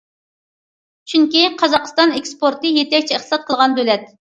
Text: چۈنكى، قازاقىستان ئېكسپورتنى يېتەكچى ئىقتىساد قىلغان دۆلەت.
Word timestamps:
چۈنكى، 1.13 1.43
قازاقىستان 1.59 2.15
ئېكسپورتنى 2.17 2.73
يېتەكچى 2.81 3.17
ئىقتىساد 3.21 3.49
قىلغان 3.53 3.81
دۆلەت. 3.81 4.13